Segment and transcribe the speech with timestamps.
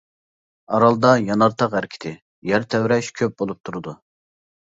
[0.77, 2.15] ئارالدا يانار تاغ ھەرىكىتى،
[2.53, 3.97] يەر تەۋرەش كۆپ بولۇپ تۇرىدۇ.